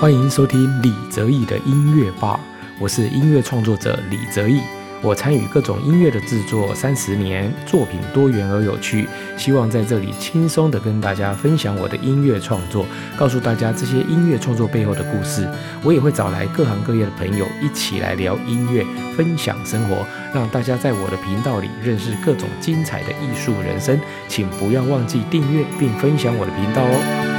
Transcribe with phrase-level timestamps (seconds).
[0.00, 2.40] 欢迎收听李泽义的音乐吧，
[2.78, 4.58] 我是音乐创作者李泽义。
[5.02, 15.46] 我参与各种音乐的制作三十年，作品多元而有趣，希望在这里轻松的跟大家分享我的音乐创作，告诉大家这些音乐创作背后的故事。
[15.84, 18.82] 我也会找来各行各业的朋友一起来聊音乐，
[19.18, 24.00] 分享生活，让大家在我的频道里认识各种精彩的艺术人生。
[24.28, 27.29] 请不要忘记订阅并分享我的频道哦。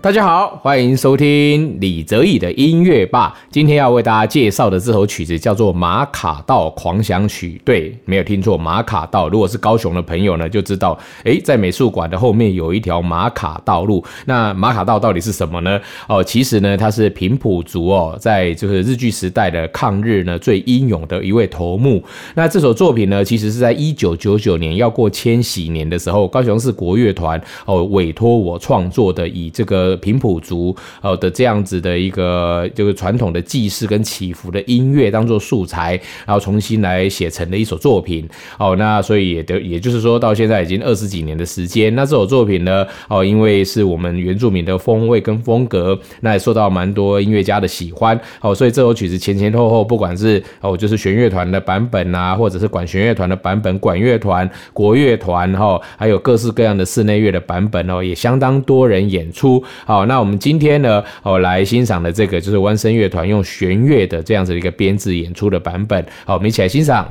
[0.00, 3.36] 大家好，欢迎收听李泽义的音乐吧。
[3.50, 7.60] 今天要为大家介绍的这首曲子叫做《马卡道狂想曲》。
[7.64, 9.28] 对，没有听错，马卡道。
[9.28, 14.02] 如果是高雄的朋友呢，就知道，诶，在美术馆的后面有一条马卡道路。
[14.24, 15.80] 那马卡道到底是什么呢？
[16.06, 22.00] 哦，其实呢，它是平埔族哦，在就是日据时代的抗日呢最英勇的一位头目。
[22.36, 29.87] 那这首作品呢，其实是在一九九九年要过千禧年的时候，高雄市国乐团哦委托我创作的，以这个。
[29.88, 38.76] 呃平埔族呃的这样子的一个就是传统的祭祀跟祈福的音乐当做素材，然后重新来写成的一首作品哦。
[38.76, 41.94] 那所以也得也就是说到现在已经二十几年的时间。
[41.94, 48.54] 那这首作品呢哦，因为是我们原住民的风味跟风格，那也受到蛮多音乐家的喜欢哦。
[48.54, 59.62] 所以这首曲子前前后后，不管是哦就是弦乐团的版本啊，或者是管弦乐团的版本、管乐团、国乐团哈，还有各式各样的室内乐的版本哦，也相当多人演出。
[59.84, 66.04] 好，那我们今天呢，哦，来欣赏的这个就是弯声乐团用弦乐的这样子的一个编制演出的版本。
[66.24, 67.08] 好，我们一起来欣赏。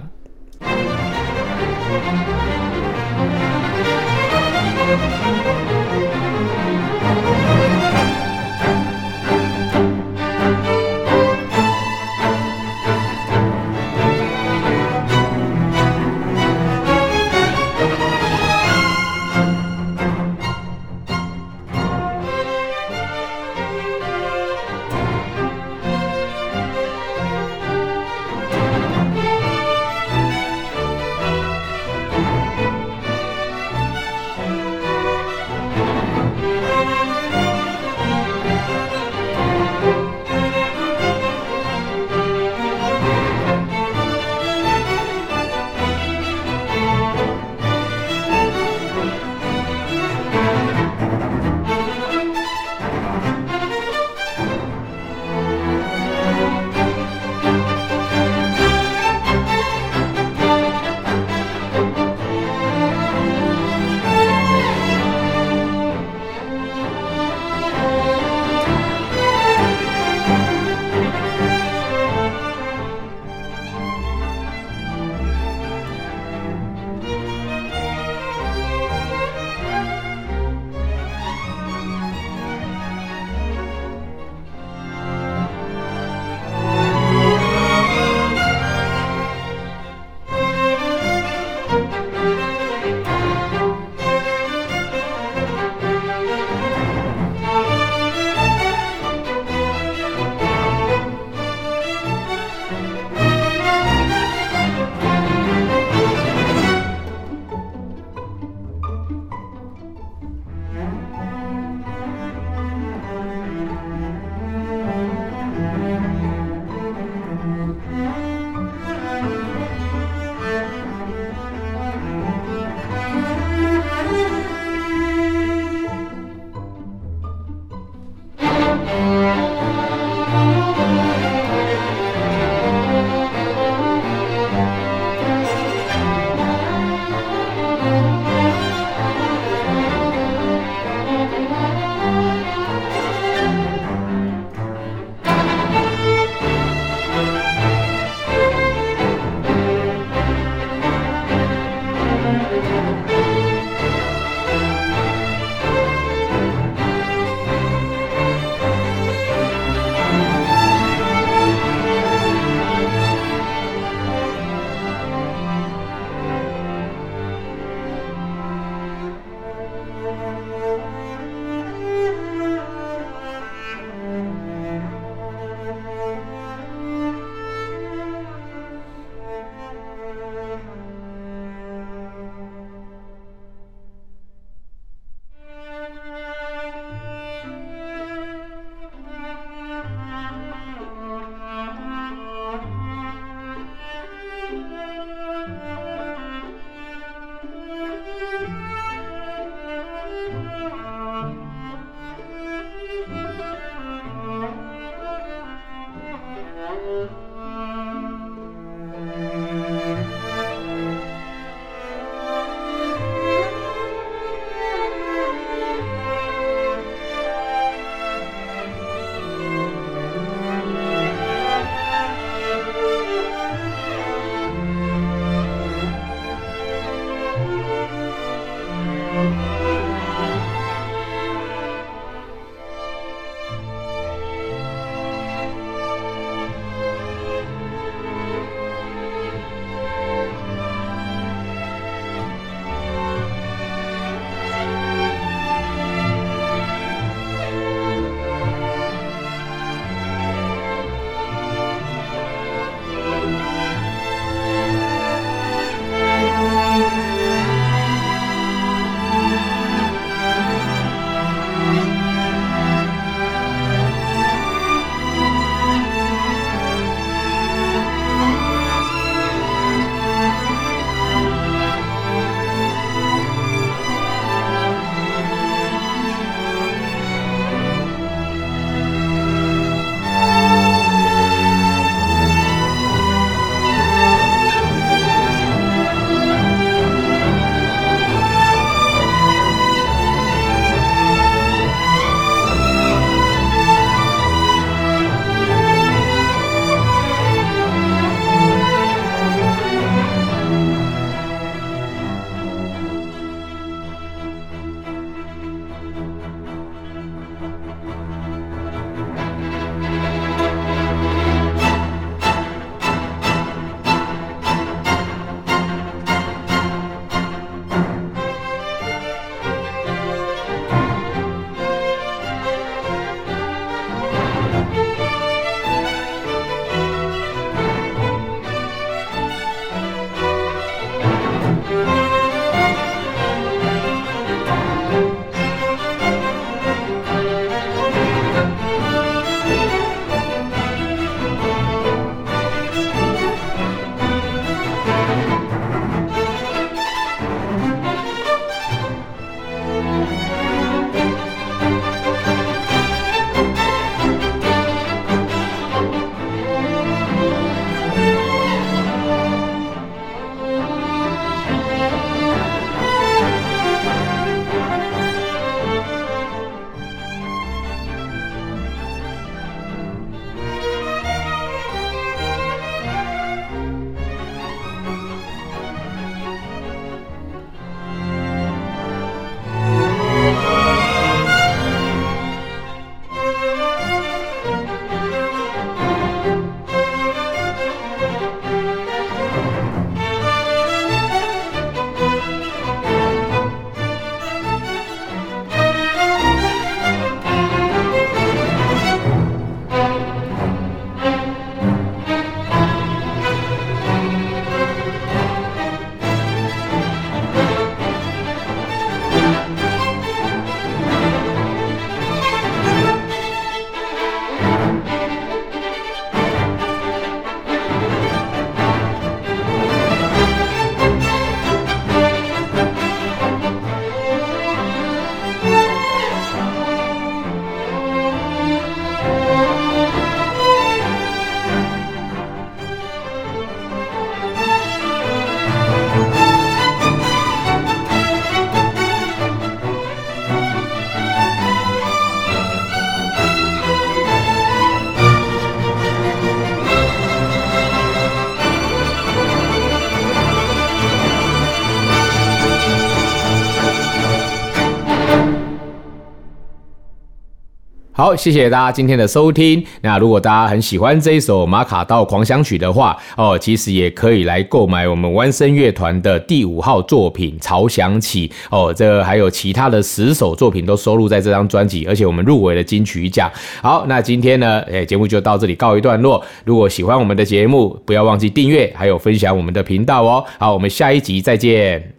[457.98, 459.66] 好，谢谢大家今天的收听。
[459.82, 468.72] 那如果大家很喜欢这一首《马卡道狂想曲》的话，哦，其实也可以来购买我们弯声乐团的第五号作品《潮响起》哦。
[468.72, 473.32] 这还有其他的十首作品都收录在这张专辑，而且我们入围了金曲奖。
[473.64, 476.24] 好，那今天呢，诶，节目就到这里告一段落。
[476.46, 480.24] 如果喜欢我们的节目，不要忘记订阅，还有分享我们的频道哦。
[480.38, 481.97] 好，我们下一集再见。